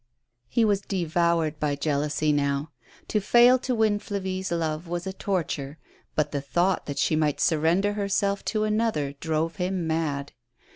He 0.49 0.65
was 0.65 0.81
devoured 0.81 1.59
by 1.59 1.75
jealousy 1.75 2.31
now. 2.31 2.71
To 3.09 3.19
fail 3.21 3.59
to 3.59 3.75
win 3.75 3.99
Flavie's 3.99 4.51
love 4.51 4.87
was 4.87 5.05
a 5.05 5.13
torture; 5.13 5.77
but 6.15 6.31
the 6.31 6.41
thought 6.41 6.87
that 6.87 6.97
she 6.97 7.15
might 7.15 7.39
surrender 7.39 7.93
herself 7.93 8.43
to 8.45 8.63
another 8.63 9.13
drove 9.19 9.57
him 9.57 9.85
mad. 9.85 10.31